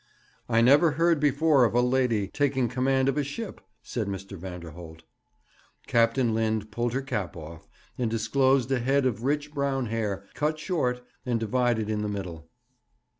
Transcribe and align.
'I 0.49 0.61
never 0.61 0.91
heard 0.93 1.19
before 1.19 1.63
of 1.63 1.75
a 1.75 1.81
lady 1.81 2.27
taking 2.27 2.67
command 2.67 3.07
of 3.07 3.19
a 3.19 3.23
ship,' 3.23 3.61
said 3.83 4.07
Mr. 4.07 4.35
Vanderholt. 4.35 5.03
Captain 5.85 6.33
Lind 6.33 6.71
pulled 6.71 6.93
her 6.93 7.03
cap 7.03 7.37
off, 7.37 7.67
and 7.99 8.09
disclosed 8.09 8.71
a 8.71 8.79
head 8.79 9.05
of 9.05 9.23
rich 9.23 9.53
brown 9.53 9.85
hair, 9.85 10.25
cut 10.33 10.57
short, 10.57 11.03
and 11.23 11.39
divided 11.39 11.87
in 11.87 12.01
the 12.01 12.09
middle. 12.09 12.49